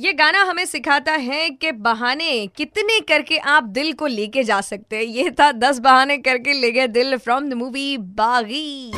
[0.00, 4.96] ये गाना हमें सिखाता है कि बहाने कितने करके आप दिल को लेके जा सकते
[4.96, 8.92] हैं। ये था दस बहाने करके ले गए दिल फ्रॉम द मूवी बागी।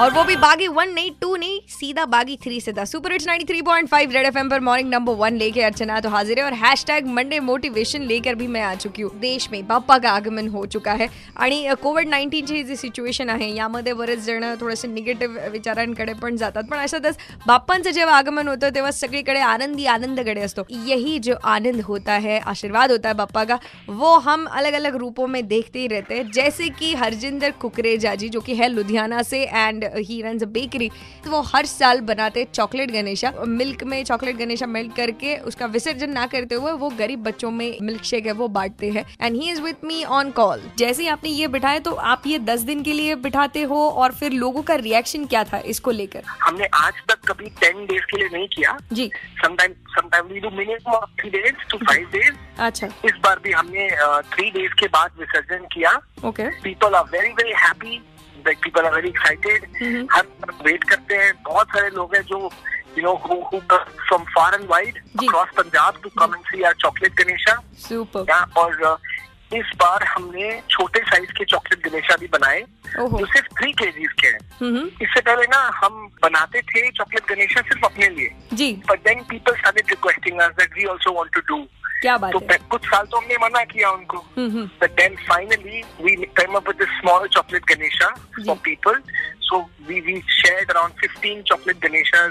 [0.00, 3.26] और वो भी बागी वन नहीं, टू नहीं, सीधा बागी थ्री से था सुपर हिट्स
[3.26, 7.06] 93.5 रेड एफएम पर मॉर्निंग नंबर वन लेके अर्चना तो हाजिर है और हैश टैग
[7.06, 10.92] मंडे मोटिवेशन लेकर भी मैं आ चुकी हूँ। देश में बाप्पा का आगमन हो चुका
[10.92, 16.64] है। आणि कोविड नाईन्टीनची जी सिच्युएशन आहे, यामध्ये बरेच जण थोडेसे निगेटिव्ह विचारांकडे पण जातात.
[16.70, 17.16] पण अशातच
[17.46, 20.66] बाप्पांचं जेव्हा आगमन होतं, तेव्हा सगळीकडे आनंदी आनंदकडे असतो.
[20.70, 25.26] यही जो आनंद होता है, आशीर्वाद होता है बाप्पा का, वो हम अलग अलग रूपों
[25.26, 26.30] में देखते ही रहते हैं.
[26.30, 30.88] जैसे कि हरजिंदर कुकरेजा जी, जो कि है लुधियाना से एंड ही रन बेकरी
[31.24, 36.10] तो वो हर साल बनाते चॉकलेट गणेशा। मिल्क में चॉकलेट गणेशा मेल्ट करके उसका विसर्जन
[36.10, 39.50] ना करते हुए वो गरीब बच्चों में मिल्क शेक है वो बांटते हैं। And he
[39.50, 42.82] is with me on call जैसे ही आपने ये बिठाए तो आप ये दस दिन
[42.82, 46.22] के लिए बिठाते हो और फिर लोगों का रिएक्शन क्या था इसको लेकर?
[46.42, 50.50] हमने आज तक कभी टेन डेज़ के लिए नहीं किया। जी। Sometime sometime we do
[50.56, 53.88] minimum three days to five days अच्छा। इस बार भी हमने
[54.32, 55.90] थ्री डेज़ के बाद विसर्जन किया।
[56.24, 58.00] Okay people are very very happy
[58.54, 60.06] people are very excited hmm.
[60.12, 60.26] Her
[60.66, 62.50] wait करते हैं। बहुत सारे लोग हैं जो
[62.98, 66.44] you know who who come from far and wide जी। across Punjab to come and
[66.52, 67.56] see our chocolate Ganesha.
[67.88, 68.96] Super या और uh,
[69.54, 72.60] इस बार हमने छोटे साइज़ के चॉकलेट गणेशा भी बनाए
[72.96, 77.60] जो सिर्फ़ थ्री केजीज के हैं। हम्म इससे पहले ना हम बनाते थे चॉकलेट गणेशा
[77.60, 81.42] सिर्फ़ अपने लिए। जी। But then people started requesting us that we also want to
[81.52, 81.58] do
[82.06, 82.58] क्या बात है?
[82.70, 84.18] कुछ साल तो हमने मना किया उनको।
[86.86, 88.08] Small chocolate Ganesha
[88.46, 89.00] for people
[89.40, 92.26] so we we share around fifteen chocolate Ganesha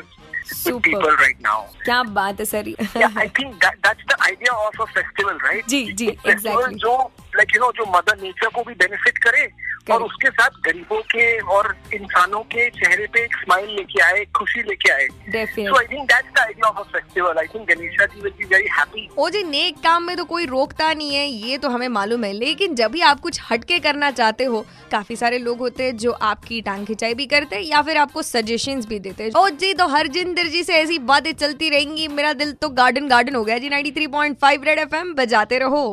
[0.68, 2.58] right now क्या बात है sir.
[2.58, 7.72] I think that's the idea of a festival right जी जी जो लाइक यू नो
[7.72, 9.44] जो मदर नेचर को भी बेनिफिट करे
[9.92, 14.62] और उसके साथ गरीबों के और इंसानों के चेहरे पे एक स्माइल लेके आए खुशी
[14.62, 17.42] लेके आए। Definite I think that's the idea of a festival.
[17.42, 19.04] I think Ganesha ji will be very happy.
[19.20, 22.32] ओ जी नेक काम में तो कोई रोकता नहीं है ये तो हमें मालूम है।
[22.34, 26.12] लेकिन जब भी आप कुछ हटके करना चाहते हो काफ़ी सारे लोग होते हैं जो
[26.12, 29.74] आपकी टांग खिंचाई भी करते हैं या फिर आपको सजेशन भी देते हैं। ओ जी
[29.74, 33.58] तो हरजिंदर जी से ऐसी बातें चलती रहेंगी। मेरा दिल तो गार्डन गार्डन हो गया
[33.58, 35.86] जी 93.5 रेड एफएम बजाते रहो।